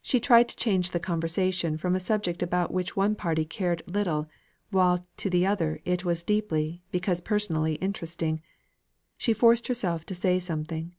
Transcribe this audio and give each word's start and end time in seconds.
She 0.00 0.20
tried 0.20 0.48
to 0.48 0.54
change 0.56 0.92
the 0.92 1.00
conversation 1.00 1.76
from 1.76 1.96
a 1.96 1.98
subject 1.98 2.40
about 2.40 2.72
which 2.72 2.94
one 2.94 3.16
party 3.16 3.44
cared 3.44 3.82
little, 3.84 4.28
while, 4.70 5.04
to 5.16 5.28
the 5.28 5.44
other, 5.44 5.80
it 5.84 6.04
was 6.04 6.22
deeply, 6.22 6.82
because 6.92 7.20
personally, 7.20 7.74
interesting. 7.82 8.40
She 9.16 9.32
forced 9.32 9.66
herself 9.66 10.06
to 10.06 10.14
say 10.14 10.38
something. 10.38 10.94